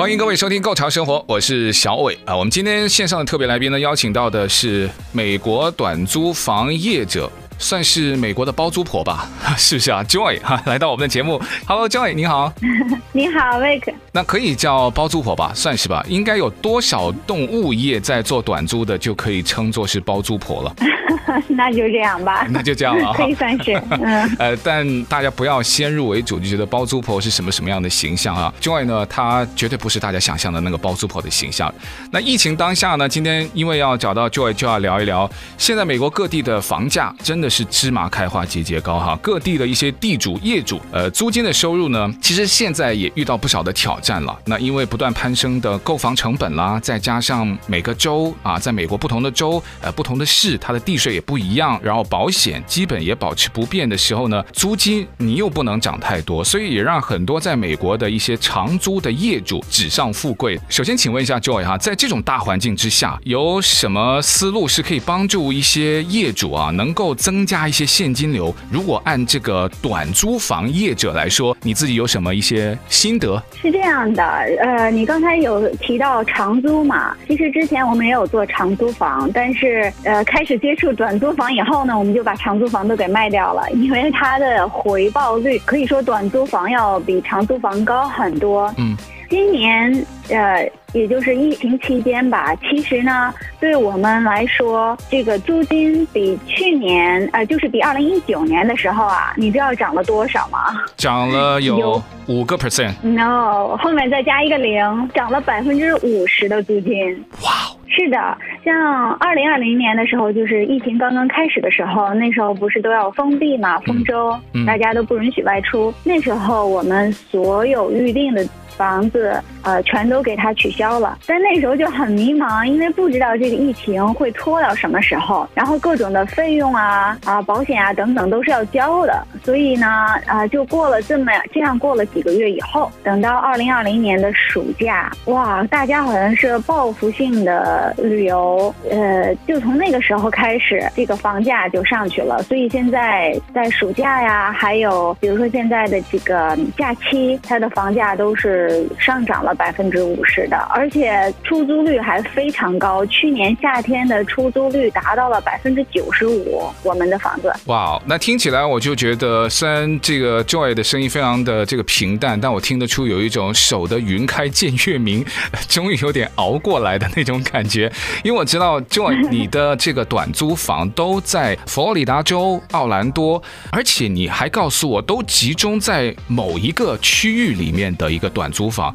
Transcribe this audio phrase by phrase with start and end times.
[0.00, 2.34] 欢迎各位收听《购潮生活》，我是小伟啊。
[2.34, 7.30] 我们今天线上的特别来宾呢，邀请到的是美国短租房业者。
[7.62, 12.50] 算是美国的包租婆吧， 是不是啊？Joy 哈，来到我们的节目，Hello，Joy，你好，
[13.12, 16.04] 你好，Mike 那可以叫包租婆吧，算是吧？
[16.08, 20.74] 应该有多少栋物业在做短租的，就可以称作是包租婆了。
[21.48, 23.80] 那就这样吧，那就这样了， 可以算是。
[23.90, 31.72] 嗯，呃，但大家不要先入为主，就觉得包租婆是什么什么样的形象啊？Joy 呢，她绝对不是大家想象的那个包租婆的形象。
[32.10, 37.50] 那疫情当下呢，今天因为要找到 Joy，就要聊一聊现在美国各地的房价真的。
[37.50, 44.36] 是芝麻开花节节高哈，各地的一些地主业主，呃，租金的收入呢，其实现在也遇到不少的挑战了。
[44.46, 60.58] 那因为不断攀升的购房成本啦，再加上每个州啊，在美国不同的州，呃，不同的市，它的地税也不一样，然后保险基本也保持不变的时候呢，租金你又不能涨太多，所以也让很多在美国的一些长租的业主纸上富贵。
[60.68, 68.54] 首先，请问一下 Joy 哈，在这种大环境之下，有什么思路是可以帮助一些业主啊，能够增加一些现金流。
[68.70, 73.42] 如果按这个短租房业者来说，你自己有什么一些心得？
[73.60, 74.22] 是这样这样的，
[74.60, 77.12] 呃，你刚才有提到长租嘛？
[77.26, 88.72] 其实之前我们也有做长租房，但是呃，开始接触短租房以后呢，我们就把长租房都给卖掉了，因为它的回报率可以说短租房要比长租房高很多。
[88.78, 88.96] 嗯，
[89.30, 90.70] 今年呃。
[90.92, 100.58] 也就是疫情期间吧，其实呢，对我们来说，这个租金比去年，呃，就是比二零一九年的时候啊，你知道涨了多少吗？
[100.96, 102.92] 涨了有五个 percent。
[103.02, 107.24] No，后面再加一个零，涨了百分之五十的租金。
[107.44, 107.50] 哇！
[107.86, 115.94] 是的，像二零二零年的时候，就是疫情刚刚开始的时候，那时候不是都要封闭嘛，封州，大家都不允许外出。
[116.02, 118.44] 那时候我们所有预定的。
[118.80, 129.86] 房子呃，全都给他取消了，但那时候就很迷茫，因为不知道这个疫情会拖到什么时候，然后各种的费用啊啊，保险啊等等都是要交的，所以呢
[130.24, 148.69] 啊，就过了这么这样过了几个月以后，等到二零二零年的暑假，哇，大家好像是报复性的旅游，呃，就从那个时候开始，这个房价就上去了，所以现在在暑假呀，还有比如说现在的这个假期，它的房价都是。
[148.98, 153.04] 上涨了百分之五十的，而且出租率还非常高。
[153.06, 157.52] 去年夏天的出租率达到了百分之九十五，我们的房子。
[157.66, 165.24] 哇，那听起来我就觉得，虽然这个 Joy 的声音非常的这个平淡，但我听得出有一种守得云开见月明，
[165.68, 167.90] 终于有点熬过来的那种感觉。
[168.22, 178.70] 因为我知道 Joy 你的这个短租房都在佛罗里达州奥兰多，而且你还告诉我，都集中在某一个区域里面的一个短租。
[178.70, 178.94] 房，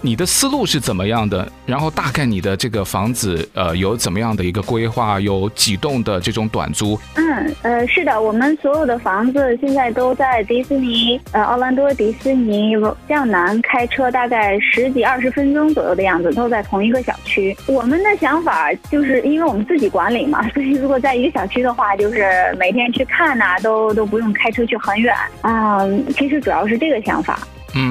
[0.00, 1.50] 你的思路是怎么样的？
[1.64, 5.18] 然后大概你的这个房子，呃，有怎么样的一个规划？
[5.18, 6.96] 有几栋的这种短租？
[7.16, 12.74] 嗯，呃，是的，我们所有的房子现在都在迪士尼，呃，奥兰多迪士尼
[13.08, 17.56] 向南开车大概十几二十分钟左右的样子，都在同一个小区。
[17.66, 25.12] 我们的想法就是，因为我们自己管理嘛，所以如果在一个小区的话，就是每天去看呐、都都不用开车去很远、
[25.42, 26.06] 嗯。
[26.12, 27.40] 其实主要是这个想法。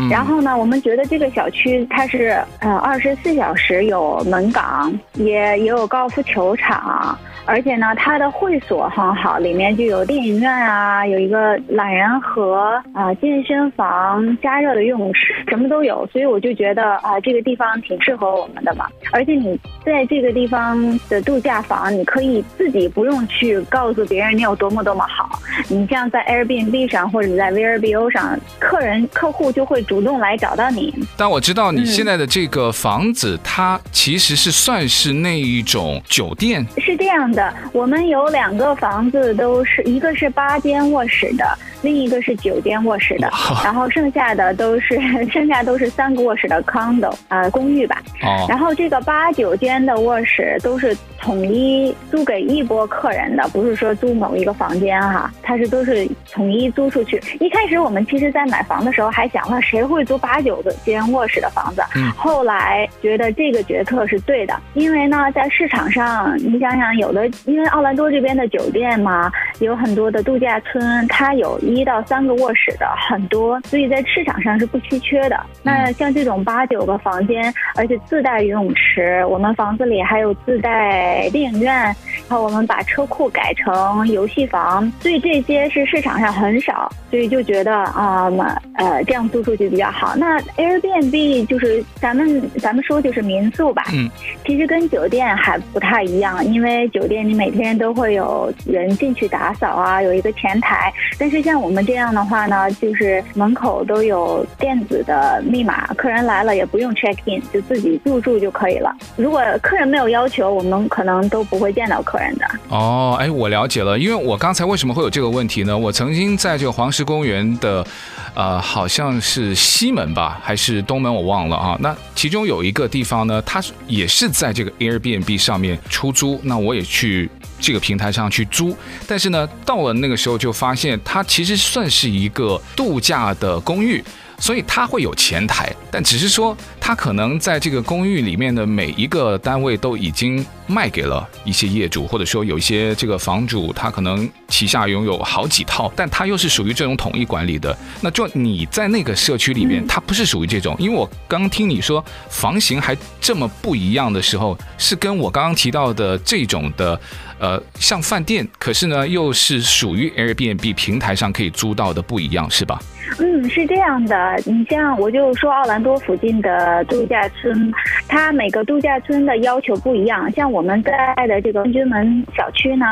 [0.10, 7.18] 然后呢，我们觉得这个小区它是呃二十四小时有门岗，也也有高尔夫球场。
[7.46, 16.08] 而且呢，它的会所很好，里面就有电影院啊，有一个懒人河啊、呃，健身房、加热的游泳池，什么都有。
[16.12, 18.88] 所以我就觉得啊、呃，这个地方挺适合我们的嘛。
[19.12, 25.40] 而且你在这个地方的度假房，你可以自己不用去告诉别人你有多么多么好。
[25.70, 30.94] 你像在 Airbnb 上或者在 VRBO 上，客人客户就会主动来找到你。
[31.16, 37.32] 但我知道你现在的这个房子，嗯、它其实是算是那一种酒店，是这样
[37.72, 43.32] 我们有两个房子，都是一个是八间卧室的，另一个是九间卧室的，
[43.64, 45.00] 然后剩下的都是
[45.32, 48.02] 剩下都是三个卧室的 condo 呃公寓吧。
[48.24, 48.46] 哦。
[48.50, 57.22] 然后这个八九间的卧室都是统一租给一波客人的，不是说租某一个房间哈，它是都是统一租出去。
[57.40, 61.84] 一开始我们其实在买房的时候还想了，谁会租八九个间卧室的房子？
[61.96, 62.12] 嗯。
[62.12, 75.40] 后来觉得这个决策是对的，因为呢，在市场上，你想想，有的因为奥兰多这边的酒店嘛，有很多的度假村，它有一到三个卧室的很多，所以在市场上是不稀缺的。
[75.64, 81.96] 那像这种八九个房间，而且自带游泳池，我们房子里还有自带电影院，然
[82.30, 88.30] 后我们把车库改成游戏房，所以这些是市场上很少，所以就觉得啊，
[88.74, 90.18] 呃，这样租出去比较好。
[90.18, 94.10] 那 Airbnb 就是咱们咱们说就是民宿吧，嗯，
[94.46, 108.94] 其实跟酒店还不太一样，因为酒店你每天都会有人进去打扫啊，有一个前台，但是像我们这样的话呢，就是门口都有电子的密码，客人来了也不用 check in，就自己入住就可以了。
[109.16, 112.46] 如果客人没有要求，我们可能都不会见到客人的。
[112.68, 115.78] 哦，哎，我了解了，因为我刚才为什么会有这个问题呢？
[115.78, 117.86] 我曾经在这个黄石公园的，
[118.34, 121.78] 呃，好像是西门吧，还是东门，我忘了啊。
[121.80, 127.30] 那其中有一个地方呢，它也是在这个 Airbnb 上面出租，那我也去
[127.60, 128.76] 这个平台上去租，
[129.08, 134.04] 但是呢，到了那个时候就发现它其实算是一个度假的公寓。
[134.38, 136.56] 所以它会有前台，但只是说
[136.88, 147.76] 它可能在这个公寓里面的每一个单位都已经卖给了一些业主，或者说有一些这个房主，他可能旗下拥有好几套，但他又是属于这种统一管理的。
[148.02, 150.76] 那就你在那个社区里面，他不是属于这种。
[150.78, 157.02] 因为我刚听你说房型还这么不一样的时候，是跟我刚刚提到的这种的。
[157.38, 162.80] 呃，像饭店，可是呢，又是属于 Airbnb 平台上可以租到的不一样，是吧？
[163.20, 164.42] 嗯，是这样的。
[164.46, 167.72] 你像我就说奥兰多附近的度假村，
[168.08, 170.32] 它每个度假村的要求不一样。
[170.34, 170.92] 像我们在
[171.28, 172.86] 的这个君军门小区呢，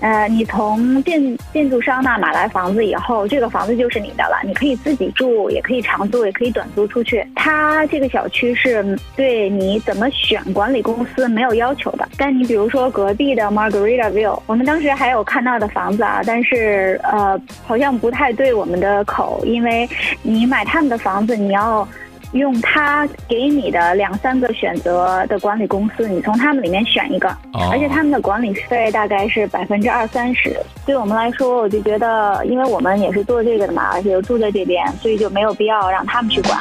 [0.00, 7.26] 呃，你从建建筑商那买来房子以后，这个房子就是你的了，你可以自己住，也可以长租，也可以短租出去。
[7.34, 8.84] 它这个小区是
[9.16, 12.08] 对你怎么选管理公司没有要求的。
[12.16, 19.88] 但你比如说隔壁的 Margarita View，我们当时还有看到的房子啊，但是呃，好像不太对我们的口，因为
[20.22, 21.86] 你买他们的房子，你要
[22.34, 27.28] 用他给你的两三个选择的管理公司，你从他们里面选一个，
[27.70, 30.58] 而且他们的管理费大概是百分之二三十。
[30.84, 36.58] 对我们来说，我就觉得，因为我们也是做这个的嘛，而且又住在这边，所以就没有必要让他们去管。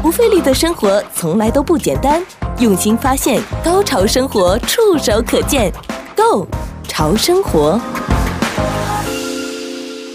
[0.00, 2.22] 不费力的生活从来都不简单，
[2.60, 5.72] 用心发现，高潮生活触手可见
[6.14, 6.46] ，Go
[6.86, 7.80] 潮生活。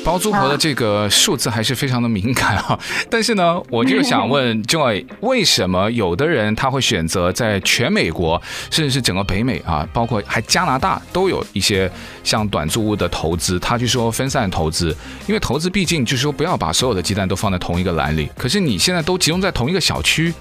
[0.03, 11.89] 包租婆的这个数字还是非常的敏感啊， 但是呢，我就想问 Joy，为什么有的人他会选择在全美国，甚至是整个北美啊，包括还加拿大都有一些
[12.23, 14.95] 像短租屋的投资，他就说分散投资，
[15.27, 20.33] 因为投资毕竟就是说不要把所有的鸡蛋都放在同一个篮里，可是你现在都集中在同一个小区。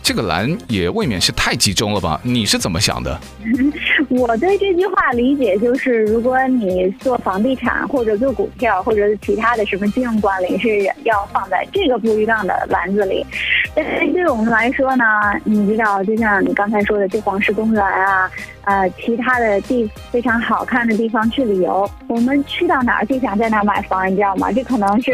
[0.00, 2.18] 这个蓝也未免是太集中了吧？
[2.22, 3.20] 你是怎么想的？
[4.10, 13.24] 我对这句话理解就是，如果你做房地产或者做股票或者是其他的什么金融管理，是要放在这个不一样的篮子里。
[13.74, 15.04] 但是对我们来说呢，
[15.44, 18.30] 你知道，就像你刚才说的，去黄石公园啊。
[18.64, 24.52] 呃，其他的地非常好看的地方去旅游，我们去到哪儿就想在哪儿买房，你知道吗？
[24.52, 25.10] 这可能是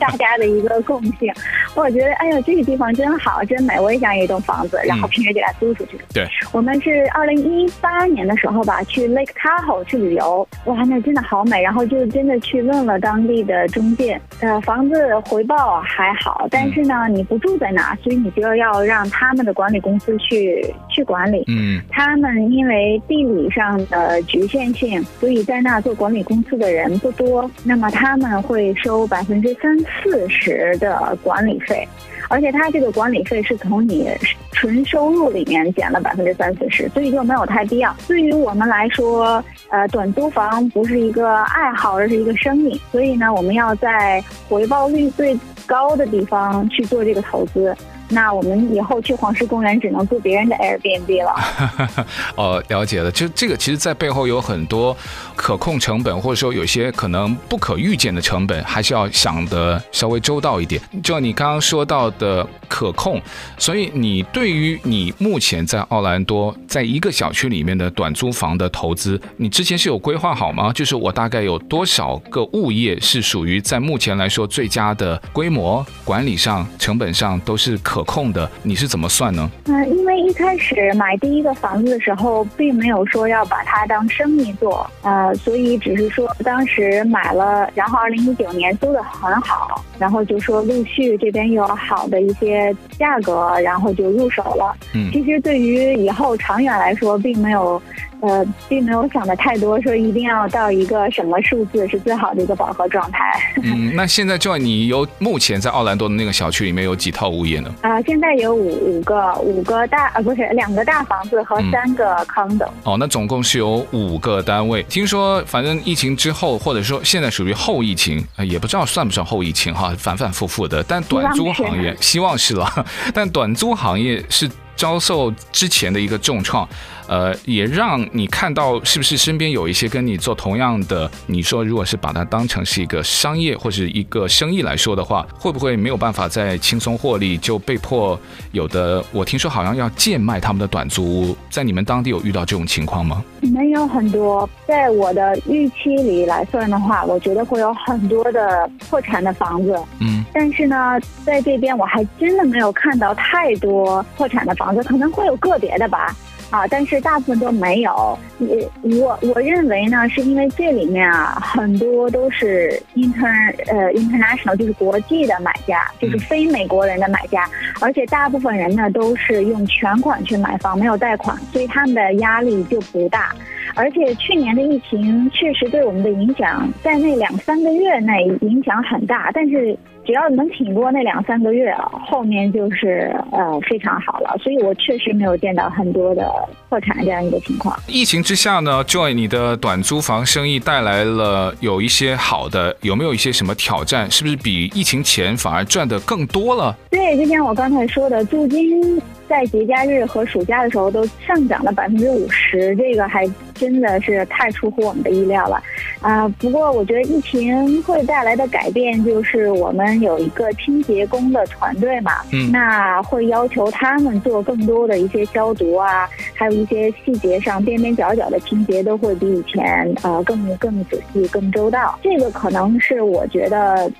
[0.00, 1.32] 大家的一个共性。
[1.76, 6.00] 我觉得，哎呦，这个地方真好，真美，我也想有一栋房子，然后平时给它租出去。
[6.12, 11.62] 对，我们是二零一八年的时候吧，去 Lake Tahoe 去旅游，哇，那真的好美。
[11.62, 21.44] 然后就真的去问了当地的中介，呃，房子回报还好，但是呢，你不住在那儿，所以你就要让他们的管理公司去去管理。
[21.48, 22.32] 嗯，他们。
[22.52, 27.50] 因为地理上的局限性，所以在那做管理公司的人不多。
[27.64, 31.88] 那么他们会收百分之三四十的管理费，
[32.28, 34.08] 而且它这个管理费是从你
[34.52, 37.94] 纯收入里面减了百分之三四十，所以就没有太必要。
[38.06, 42.80] 对于我们来说，呃，短租房不是一个爱好，而是一个生意。
[42.90, 47.74] 所以呢，我们要在回报率最高的地方去做这个投资。
[48.12, 52.06] 那我们以后去黄石公园只能住别人的 Airbnb 了。
[52.36, 53.10] 哦，了解了。
[53.10, 54.96] 就这个，其实，在背后有很多
[55.34, 60.80] 可控成本，或者说有些可能不可预见的成本，还是要想得稍微周到一点。
[61.02, 63.20] 就你刚刚说到的可控，
[63.58, 70.72] 所以你对于你目前在奥兰多在一个小区里面的短租房的投资，你之前是有规划好吗？
[70.72, 78.50] 就是我大概有多少个物业是属于在目前来说最佳的规模、管理上、成本上都是可控的？
[78.62, 79.50] 你是怎么算呢？
[79.66, 94.76] 嗯，因为一开始买第一个房子的时候，并没有说要把它当生意做，呃，所以只是说当时买了，然后二零一九年租的很好，然后就说陆续这边有好的一些价格，然后就入手了。
[94.94, 97.80] 嗯，其实对于以后长远来说，并没有。
[98.22, 103.18] 呃，并没有想的太多，说一定要到一个什么数字是最好的一个饱和状态。
[103.64, 107.74] 嗯，那现在就你有目前在奥兰多的那个小区里面有几套物业呢？
[107.82, 112.66] 啊、呃，现在有五五个五个大呃不是两个大房子和三个 condo。
[112.66, 114.84] 嗯、哦，那总共是有五个单位。
[114.84, 120.80] 听说反正疫情之后，或者说现在属于后疫情，呃，也不知道算不算后疫情哈，反反复复的。
[120.84, 126.68] 但短租行业希望是了， 但短租行业是遭受之前的一个重创。
[127.12, 131.10] 呃，也让你看到是不是身边有一些跟你做同样的？
[131.26, 138.18] 你说，如果是把它当成是一个商业或者一个生意来说的话，会不会没有办法再轻松获利，就被迫
[138.52, 139.04] 有的？
[139.12, 143.22] 我听说好像要贱卖他们的短租屋，在你们当地有遇到这种情况吗？
[143.42, 149.78] 没有很多，在我的预期里来算的话，我觉得会有很多的破产的房子。
[150.00, 156.16] 嗯，但是呢，在这边我还真的没有看到太多破产的房子，可能会有个别的吧。
[156.52, 158.16] 啊，但是大部分都没有。
[158.38, 158.68] 也
[159.00, 167.48] 我我认为呢，是因为这里面啊，很多都是 inter 呃 international，就是国际的买家，就是非美国人的买家，
[167.80, 173.34] 而且大部分人呢都是用全款去买房，没有贷款，所以他们的压力就不大。
[173.74, 179.74] 而且去年的疫情确实对我们的影响，在那两三个月内影响很大，但是。
[180.04, 184.36] 只要能挺过那两三个月啊，后面就是呃非常好了。
[184.42, 186.30] 所以我确实没有见到很多的
[186.68, 187.78] 破产这样一个情况。
[187.86, 194.10] 疫情之下呢，Joy，你的短租房生意带来了有一些好的，有没有一些什么挑战？
[194.10, 196.76] 是不是比疫情前反而赚的更多了？
[196.90, 205.56] 对，就像我刚才说的，租金在节假日和暑假的时候都上涨了百分之五十，这个还真的是太出乎我们的意料了。
[206.00, 221.98] 啊、呃，不过我觉得疫情会带来的改变就是我们有一个清洁工的团队嘛，嗯，那会要求他们做更多的一些消毒啊，还有一些细节上边边角角的清洁都会比以前呃更更仔细、更周到。
[222.02, 223.90] 这个可能是我觉得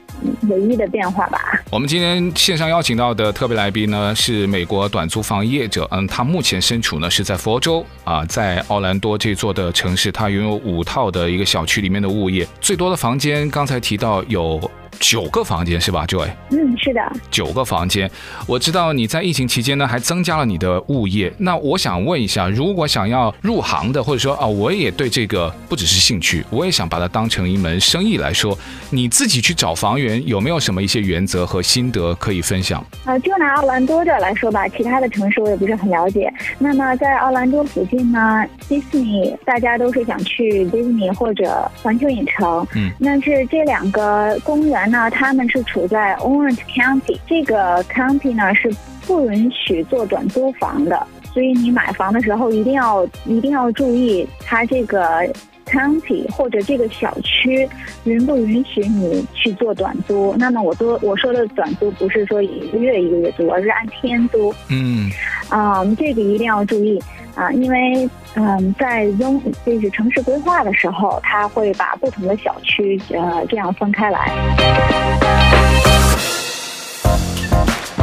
[0.48, 1.38] 唯一的变化吧。
[1.70, 14.60] 我们今天线上邀请到的特别来宾呢是美国短租房业者，嗯，他目前身处呢是在佛州啊，在奥兰多这座的城市，他拥有五套的一个小区里面的物业，最多的房间，刚才提到有。
[15.02, 16.28] 九个房间是吧，Joy？
[16.50, 18.08] 嗯，是的，九个房间。
[18.46, 21.30] 我知道你在疫情期间呢，还增加了你的物业。
[21.38, 28.56] 那我想问一下，如果想要入行的，或者说啊，我也对这个不只是兴趣，我也想把它当成一门生意来说，
[28.90, 32.84] 你自己去找房源有没有什么一些原则和心得可以分享？
[33.04, 36.32] 呃，就拿奥兰多这来说吧，其他的城市我也不是很了解。
[36.60, 42.64] 那么在奥兰多附近呢，迪士尼大家都是想去迪士尼或者环球影城。
[42.76, 44.91] 嗯，那是这两个公园。
[44.92, 48.70] 那他们是处在 Orange County，这个 county 呢是
[49.06, 55.26] 不允许做短租房的，所以你买房的时候一定要一定要注意，它这个
[55.64, 57.66] county 或者这个小区
[58.04, 60.34] 允不允许你去做短租。
[60.36, 64.54] 那么我说我说的短租不是说一个月一个月租，而是按天租。
[64.68, 65.10] 嗯，
[65.48, 67.02] 啊、嗯，这个一定要注意
[67.34, 68.06] 啊，因为。
[68.34, 74.32] 嗯，在拥就是城市规划的时候，他会把不同的小区呃这样分开来。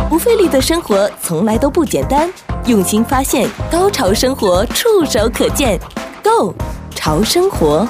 [0.08, 2.30] 不费力的生活从来都不简单，
[2.66, 5.80] 用心发现，高潮生活触手可见
[6.24, 6.54] Go
[6.96, 7.88] 潮生活。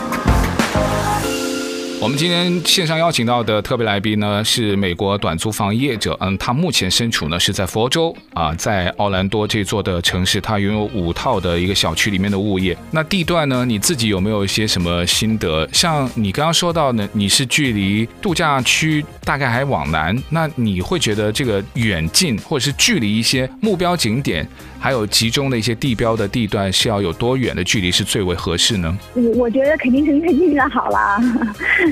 [2.01, 6.15] 我们今天线上邀请到的特别来宾呢，是美国短租房业者。
[6.21, 12.75] 嗯，他目前身处呢是在佛州啊，在奥兰多这座的城市，他拥有五套的一个小区里面的物业。
[12.89, 15.67] 那地段呢，你自己有没有一些什么心得？
[15.73, 24.47] 像你刚刚说到呢，你是距离度假区大概还往南，那你会觉得这个远近或者是距离一些目标景点，
[24.79, 28.97] 还有集中的一些地标的地段是要有多远的距离是最为合适呢？
[29.15, 31.21] 我我觉得肯定是越近越好啦。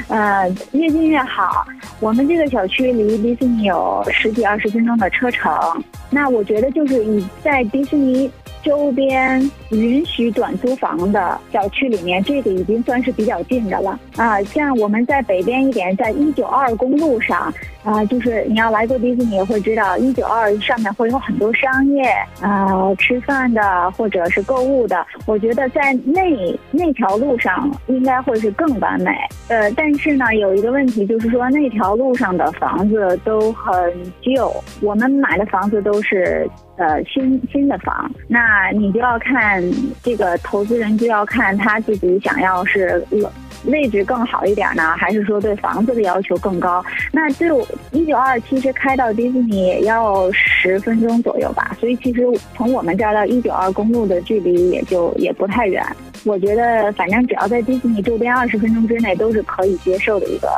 [0.07, 1.65] 呃，越近越好。
[1.99, 5.53] 我们这个小区离迪士尼有十几二十分钟的车程，
[6.09, 8.31] 那我觉得就是你在迪士尼。
[8.63, 9.39] 周边
[9.71, 14.41] 允许短租房的小区里面，这个已经算是比较近的了啊。
[14.43, 22.03] 像我们在北边一点，在一九二公路上啊，就是你要来过迪士尼，会知道一九二上面会有很多商业
[22.41, 25.05] 啊，吃饭的或者是购物的。
[25.25, 26.21] 我觉得在那
[26.71, 29.11] 那条路上应该会是更完美。
[29.47, 36.49] 呃，但是呢，有一个问题就是说，那条路上的房子都很旧，我们买的房子都是。
[36.77, 39.61] 呃，新新的房，那你就要看
[40.03, 43.03] 这个投资人就要看他自己想要是
[43.67, 46.83] 位置更好一点呢，还是说对房子的要求更高？
[47.11, 52.21] 那就一九二其实开到迪士尼也要十分钟左右吧，所以其实
[52.55, 55.85] 从我们这儿到一九二公路的距离也就也不太远。
[56.23, 60.49] 我觉得反正只要在迪士尼周边二十分钟之内都是可以接受的一个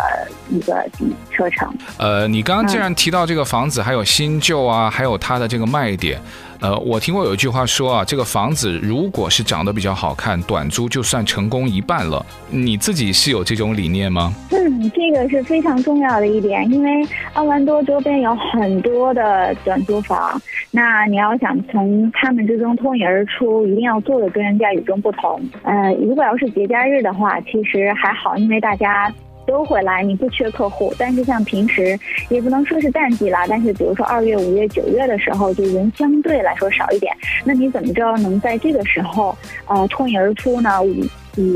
[0.50, 0.86] 一个
[1.30, 1.72] 车程。
[1.98, 6.20] 呃，你刚刚既然提到这个房子，还有新旧啊，还有它的这个卖点。
[6.62, 12.26] 呃，我听过有一句话说啊，这个房子如果是长得比较好看，短租就算成功一半了。
[12.50, 14.34] 你自己是有这种理念吗？
[14.52, 25.42] 嗯，这个是非常重要的一点，因为奥兰多周边有很多的短租房，那你要想从他们之中脱颖而出，一定要做的跟人家与众不同。
[25.64, 29.10] 呃，如果要是节假日的话，其实还好，因为大家。
[29.50, 37.12] 都会来，你不缺客户，但是像平时也不能说是淡季啦，但是比如说二月、五月、九月的时候，就人相对来说少一点。
[37.44, 40.70] 那你怎么着能在这个时候，呃，脱颖而出呢？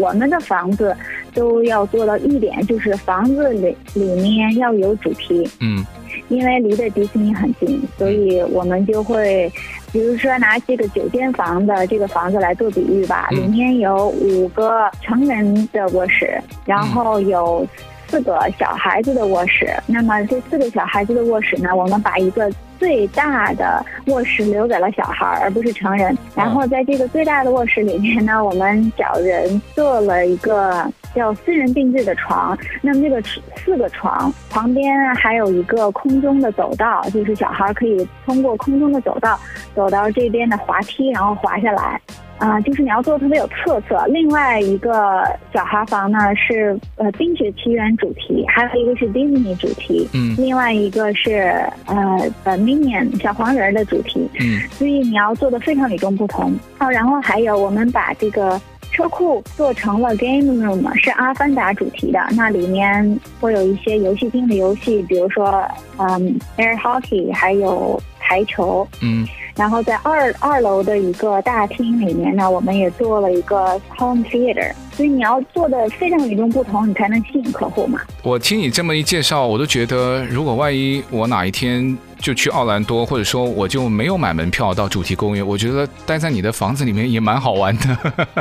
[0.02, 0.96] 我们的房子
[1.36, 5.48] 都要做到一点，就是房子里里面要有主题。
[5.60, 5.86] 嗯。
[6.30, 9.52] 因为离的迪士尼很近，所以我们就会，
[9.94, 17.66] 比如说拿这个九间房的这个房子来做比喻吧，里面有五个成人的卧室，然后有
[18.08, 19.72] 四个小孩子的卧室。
[19.86, 26.18] 那么这四个小孩子的卧室呢，我们把一个最大的卧室留给了小孩，而不是成人。
[26.36, 30.92] 然后在这个最大的卧室里面呢，我们找人做了一个。
[31.16, 33.22] 叫私人定制的床，那么这个
[33.56, 39.40] 四个床旁边还有一个空中的走道，就是小孩可以通过空中的走道
[39.76, 42.00] 走到这边的滑梯，然后滑下来。
[42.40, 44.06] 啊、呃，就是你要做的特别有特色。
[44.08, 56.54] 另外一个小孩房呢是呃冰雪奇缘主题，还有一个是迪士尼主题，嗯，另外一个是呃呃 Minion 小黄人的主题，嗯，所以你要做的非常与众不同。
[56.80, 58.60] 哦，然后还有我们把这个。
[58.94, 62.20] 车库做成了 game room，是阿凡达主题的。
[62.32, 68.88] 那里面会有一些游戏厅的游戏，比如说，嗯，air hockey，还有台球。
[69.02, 69.28] 嗯。
[69.56, 74.72] 然后在二二楼的一个大厅里面呢，我们也做了一个 home theater。
[74.92, 78.00] 所以你要做的非常与众不同，你才能吸引客户嘛。
[78.24, 81.98] 我听你这么一介绍，我都觉得，如果万一我哪一天。
[82.24, 85.46] 就去奥兰多，或者说我就没有买门票到主题公园。
[85.46, 87.84] 我觉得待在你的房子里面也蛮好玩的。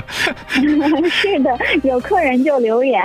[1.11, 3.03] 是的，有客人就留言，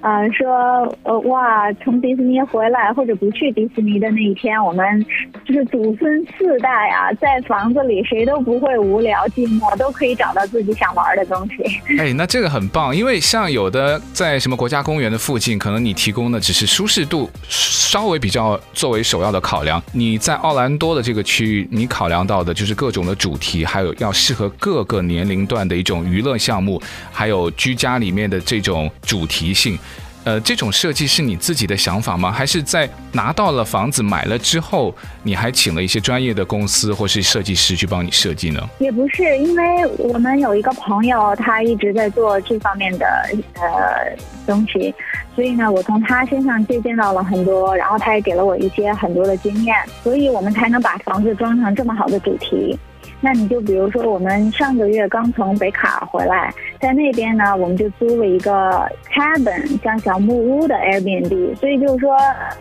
[0.00, 5.04] 啊、呃，说，呃，哇，从迪士尼回来或者不去迪士尼的那一天，我们
[5.44, 11.64] 就是祖孙四代啊，在房子里谁都不会无聊寂寞，都可以找到自己想玩的东西。
[11.98, 19.82] 哎，那这个很棒，因为像有的在什么国家公园的附近，可能你提供的只是舒适度稍微比较作为首要的考量。
[19.92, 29.78] 你你在奥兰多的这个区域，你考量到的就是各种的主题，还有要适合各个年龄段的一种娱乐项目，还有居家里面的这种主题性。
[30.24, 32.32] 呃，这种设计是你自己的想法吗？
[32.32, 38.60] 还是在拿到了房子买了之后，你还请了一些专业的公司或是设计师去帮你设计呢？
[38.78, 43.06] 也不是，因为我们有一个朋友，他一直在做这方面的
[43.54, 44.94] 呃东西，
[45.34, 52.78] 所以呢，我从他身上借鉴到了很多，然后他也给了我一些很多的经验，所以我们才能把房子装成这么好的主题。
[53.20, 61.56] 那你就比如说，我们上个月刚从北卡回来，在那边呢，我们就租了一个 cabin，像小木屋的 Airbnb。
[61.56, 62.14] 所以就是说，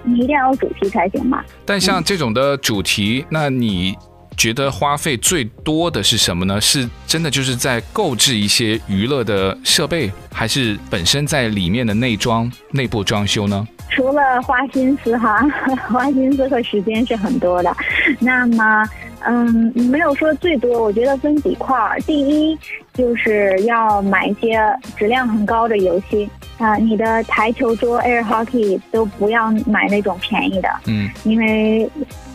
[0.03, 1.43] 你一定要有主题才行嘛。
[1.65, 3.93] 但像这种的主题，嗯、那你
[4.34, 6.60] 觉得花费最多的是什么呢？
[6.60, 13.67] 是真的就是在购置一些娱乐的设备，还是本身在里面的内装、内部装修呢？
[13.89, 15.38] 除了花心思哈，
[15.88, 17.76] 花心思和时间是很多的。
[18.19, 18.84] 那么。
[19.26, 21.98] 嗯，没有说最多，我觉得分几块儿。
[22.02, 22.60] 第一，
[22.93, 24.60] 就是要买一些
[24.98, 31.89] 质量很高的游戏，啊，你的台球桌 Air Hockey 都不要买那种便宜的，嗯，因为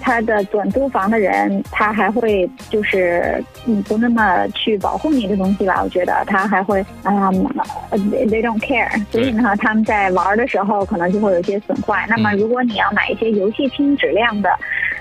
[0.09, 12.07] 他的短租房的人，他还会就是嗯不那么去保护你的东西吧，我觉得他还会啊、um,，they don't care，所以呢，他们在玩的时候可能就会有些损坏。
[12.09, 14.49] 那么如果你要买一些游戏厅质量的，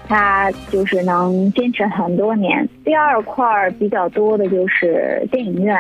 [0.10, 2.68] 它就是能坚持很多年。
[2.84, 5.80] 第二块比较多的就是电影院。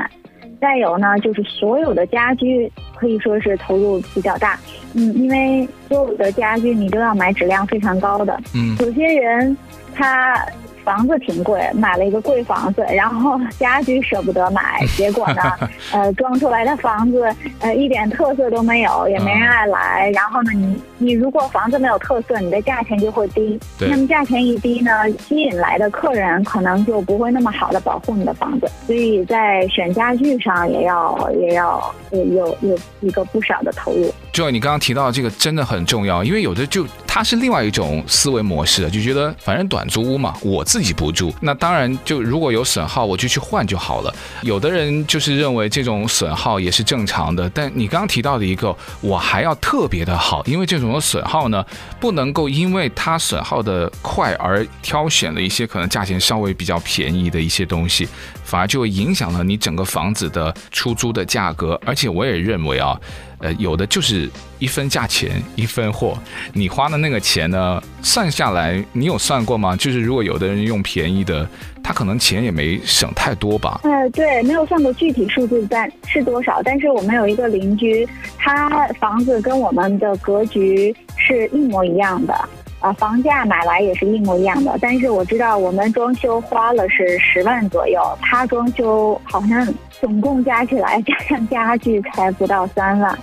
[0.59, 4.59] 再有呢，就是所有的家居可以说是投入比较大，
[4.93, 9.55] 嗯，因为所有的家居你都要买质量非常高的，嗯，有些人
[9.93, 10.45] 他。
[10.87, 15.41] 房子挺贵，买了一个贵房子， 然后家具舍不得买， 结果呢，
[15.91, 17.27] 呃，装出来的房子，
[17.59, 20.09] 呃，一点特色都没有，也没人爱来。
[20.11, 23.59] 然后呢，你你如果房子没有特色，你的价钱就会低。
[23.79, 28.71] 那么价钱一低呢，吸引来的客人可能就不会那么好的保护你的房子。
[28.85, 34.09] 所以在选家具上也要也要有有有一个不少的投入。
[34.31, 44.13] 就你刚刚提到这个真的很重要，因为有的就它是另外一种思维模式，就觉得反正短租屋嘛，我自自己不住，那当然就如果有损耗，我就去换就好了。
[44.43, 51.65] 有的人就是认为这种损耗也是正常的，但你刚刚提到的一个，我还要特别的好，因为这种的损耗呢，
[51.99, 58.07] 不能够因为它损耗的快而挑选了一些可能价钱稍微比较便宜的一些东西，
[58.43, 61.81] 反而就会影响了你整个房子的出租的价格。
[61.83, 62.95] 而且我也认为啊。
[63.39, 66.17] 呃，有的就是一分价钱一分货，
[66.53, 69.75] 你花的那个钱呢，算下来，你有算过吗？
[69.75, 71.47] 就是如果有的人用便宜的，
[71.83, 73.81] 他可能钱也没省太多吧？
[73.83, 78.07] 呃，对，没有算过具体数字但是多少，但是我们有一个邻居，
[78.39, 82.33] 他房子跟我们的格局是一模一样的，
[82.79, 89.71] 啊，房价买来也是一模一样的，但是我知道我们装修花了是十万左右，他装修好像。
[89.99, 93.17] 总共加起来加上家具才不到三万，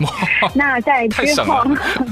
[0.55, 1.65] 那在之后，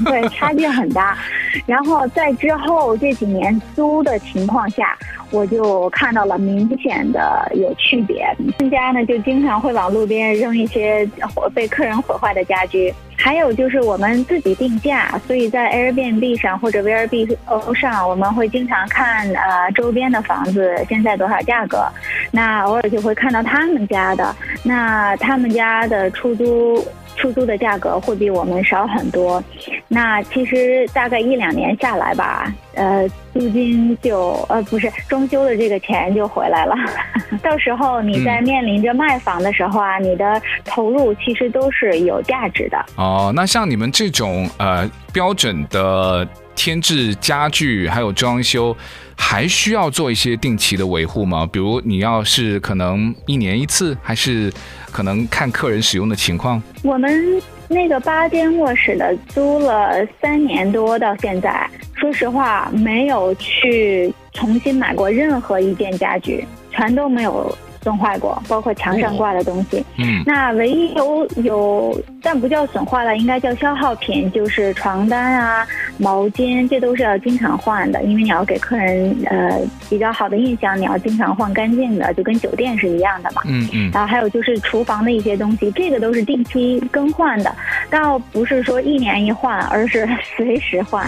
[0.05, 1.17] 对，差距很大。
[1.65, 4.97] 然后在之后这几年租的情况下，
[5.31, 8.25] 我就看到了明显的有区别。
[8.57, 11.07] 他们家呢就经常会往路边扔一些
[11.53, 12.93] 被客人毁坏的家具。
[13.15, 21.85] 还有就是我们自己定价，所以在 Airbnb 上或者 VRBO 上，我们会经常看呃周边的房子现在多少价格，
[22.31, 26.85] 那偶尔就会看到他们家的，那他们家的出租。
[27.15, 29.41] 出租的价格会比我们少很多，
[29.87, 36.75] 那其实大概一两年下来吧，呃，租金就呃不是装修的这个钱就回来了。
[37.43, 42.83] 到时候你在面临着卖房的时候啊，你的投入其实都是有价值的。
[42.95, 48.75] 哦，那像你们这种呃标准的添置家具还有装修，
[49.15, 51.47] 还需要做一些定期的维护吗？
[51.49, 54.51] 比如你要是可能一年一次，还是？
[54.91, 56.61] 可能看客人使用的情况。
[56.83, 67.57] 我们那个八间卧室的租了三年多，到现在，说实话没有去重新买过任何一件家具，全都没有。
[67.83, 69.85] 损坏过，包括墙上挂的东西。
[69.97, 75.67] 嗯，那唯一有有，但不叫损坏了，应该叫消耗品，就是床单啊、
[75.97, 83.41] 毛巾，这都是要经常换的，因为你要给客人呃比较好的印象，你要经常换干净的，就跟酒店是一样的嘛。
[83.45, 83.91] 嗯嗯。
[83.91, 87.53] 然后还有就是厨房的一些东西，这个都是定期更换的，
[87.89, 91.05] 倒不是说一年一换，而是随时换。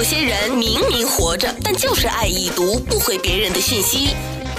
[0.00, 4.16] 有些人明明活着，但就是爱已读不回别人的讯息。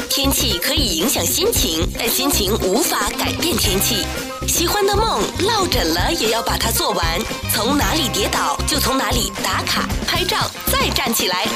[0.08, 4.06] 天气可以影响心情，但心情无法改变天气。
[4.48, 7.20] 喜欢的梦落枕了，也要把它做完。
[7.52, 11.48] 从哪里跌倒，就从哪里打卡拍照，再站起来。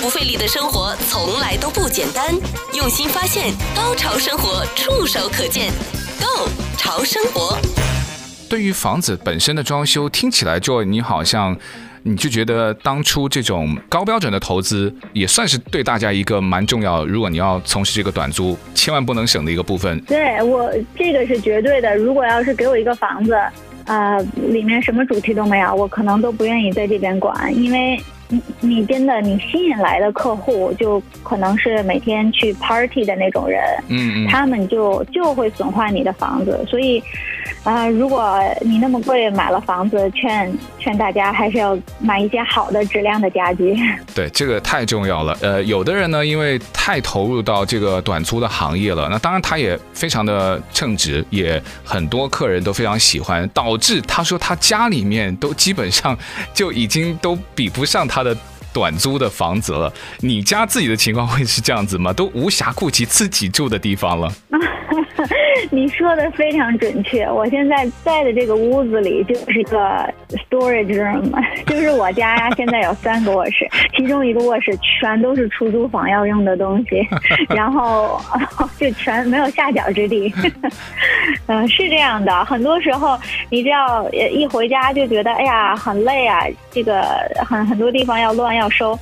[0.00, 2.32] 不费力的生活从来都不简单，
[2.72, 5.72] 用心发现，高潮生活触手可见
[6.20, 7.58] Go 潮生活。
[8.48, 11.58] 对于房子本身的装修，听起来就你好像。
[12.08, 17.04] 你就觉得当初这种高标准的投资也算是对大家一个蛮重要。
[17.04, 20.00] 如果你要从事这个短租，千万不能省的一个部分。
[20.02, 21.96] 对我这个是绝对的。
[21.96, 23.34] 如果要是给我一个房子，
[23.86, 37.02] 啊，里面什么主题都没有，我可能都不愿意在这边管，因为你你真的你吸引来的客户就可能是每天去 party 的那种人，嗯嗯，他们就就会损坏你的房子，所以。
[37.62, 43.76] 啊、呃，如果你那么贵买了房子，劝劝大家还是要买一些好的质量的家具。
[44.14, 45.36] 对，这个太重要了。
[45.40, 56.16] 呃，有的人呢，因为太投入到这个短租的行业了，那当然他也非常的称职，也很多客人都非常喜欢，导致他说他家里面都基本上
[56.54, 58.34] 就已经都比不上他他的。
[58.76, 59.90] 短租的房子了。
[60.20, 62.12] 你家自己的情况会是这样子吗？
[62.20, 64.30] 都无暇顾及自己住的地方了。
[65.72, 70.12] 你说的非常准确，我现在在的这个屋子里就是一个
[70.48, 71.32] storage room，
[71.66, 72.50] 就是我家呀。
[72.56, 77.06] 现在有三个卧室，其中一个卧室全都是出租房要用的东西，
[77.54, 78.20] 然后
[78.78, 80.32] 就全没有下脚之地。
[81.46, 83.18] 嗯，是这样的，很多时候
[83.50, 87.02] 你只要一回家就觉得哎呀很累啊，这个
[87.44, 88.98] 很很多地方要乱要收。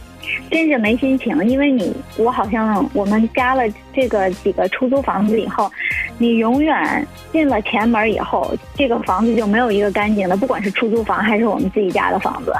[0.50, 3.62] 真是没心情，因为你我好像我们加了
[3.94, 5.70] 这个几个出租房子以后，
[6.18, 12.52] 你永远进了前门以后，这个房子就没有一个干净的，不管是出租房还是我们自己家的房子，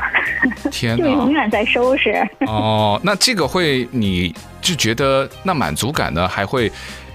[0.71, 2.27] 天 哪，就永远在收拾。
[2.47, 6.27] 哦，那这个会你就觉得那满足感呢？
[6.27, 6.71] 还会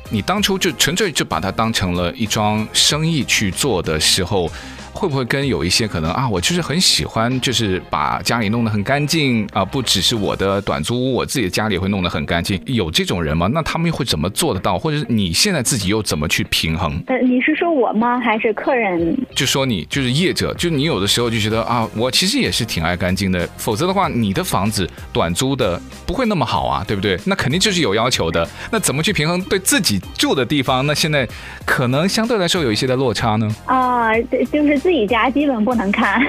[0.09, 4.49] 你当初就纯粹就把它当成了一桩生意去做的时候？
[4.93, 12.60] 会不会跟有一些可能啊，我就是很喜欢，就是把家里弄得很干净啊，不只是我的短租屋，我自己的家里也会弄得很干净。
[12.65, 13.47] 有这种人吗？
[13.54, 14.78] 那他们又会怎么做得到？
[14.78, 17.02] 或者是你现在自己又怎么去平衡？
[17.08, 18.19] 呃，你是说我吗？
[18.19, 19.17] 还是客人？
[19.36, 27.17] 就说你就是业者，就你有的时候就觉得啊，我其实也是挺爱干净的，否则的话，你的房子短租的不会那么好啊，对不对？
[27.25, 28.47] 那肯定就是有要求的。
[28.71, 30.86] 那怎么去平衡对自己住的地方？
[30.88, 31.28] 那现在
[31.65, 33.47] 可能相对来说有一些的落差呢？
[33.65, 34.78] 啊，对，就是。
[34.79, 36.21] 自己家基本不能看，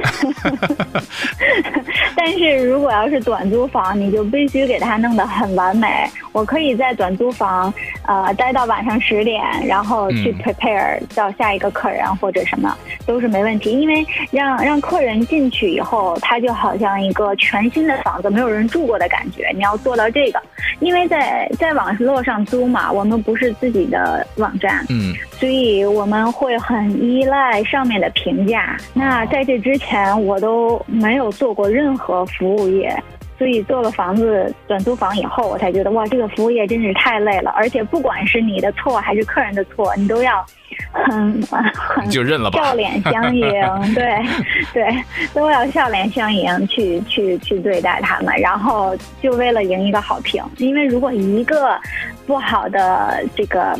[2.16, 5.88] 但是如果要是短租房，你就必须给它弄得很完美。
[6.32, 7.72] 我可以在短租房，
[8.06, 13.72] 呃，待到晚上十点，然后去 prepare 到下一个客人或者什么都是没问题。
[13.72, 19.50] 因为让让客人进去以后，他就好像一个全新的房子，没有人住过的感觉。
[19.54, 20.40] 你要做到这个，
[20.78, 28.76] 因为在在网络上租嘛，我们不是自己的网站，嗯，所以我们会很依赖上面的评价。
[28.94, 32.94] 那在这之前，我都没有做过任何服务业。
[33.38, 40.44] 所以做了房子短租房以后，我才觉得哇，这个服务业真是太累了，而且不管是你的错还是客人的错，你都要
[40.92, 41.40] 很
[41.72, 43.50] 很就认了吧，笑脸相迎，
[43.94, 44.22] 对
[44.74, 51.80] 对，都要笑脸相迎去去去对待他们，然后就为了赢一个好评，因为如果一个
[52.26, 53.74] 不好的这个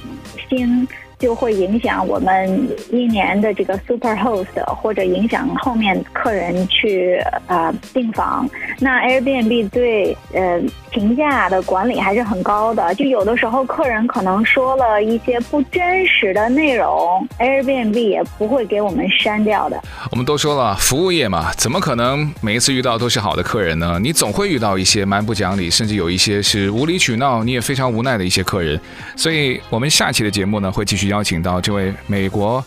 [0.49, 0.88] 心。
[1.20, 8.48] 就会影响我们一年的这个 super host，或者影响后面客人去呃订房。
[8.78, 10.59] 那 Airbnb 对呃
[10.90, 19.78] 评价的管理还是很高的，就有的时候客人可能说了一些不真实的内容，Airbnb 也不会给我们删掉的。
[20.11, 23.98] 我们都说了，服务业嘛，怎么可能每一次遇到都是好的客人呢？
[24.02, 28.80] 你总会遇到一些蛮不讲理，甚至有一些是无理取闹，你也非常无奈的一些客人。
[29.14, 31.10] 所以，我们下期的节目呢，会继续。
[31.11, 32.64] 邀请到这位美国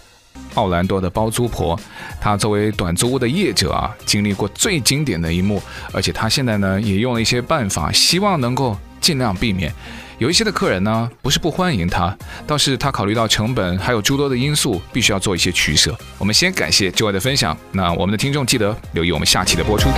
[0.55, 1.79] 奥兰多的包租婆，
[2.19, 5.61] 她作为短租屋的业者啊，经历过最经典的一幕，
[5.93, 9.73] 而且她现在呢也用了一些办法，希望能够尽量避免
[10.19, 15.97] 有一些的客人呢不是不欢迎她，倒是她考虑到成本还有诸多的因素，必须要做一些取舍。
[16.17, 19.89] 我们先感谢 Joy 的分享，那我们的听众记得留意我们下期的播出。